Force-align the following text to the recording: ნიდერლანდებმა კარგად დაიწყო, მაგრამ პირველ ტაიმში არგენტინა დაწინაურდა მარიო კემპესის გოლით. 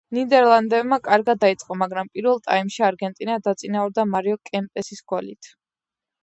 ნიდერლანდებმა 0.17 0.97
კარგად 1.07 1.41
დაიწყო, 1.43 1.77
მაგრამ 1.81 2.09
პირველ 2.15 2.41
ტაიმში 2.47 2.87
არგენტინა 2.87 3.37
დაწინაურდა 3.49 4.07
მარიო 4.15 4.41
კემპესის 4.51 5.05
გოლით. 5.15 5.53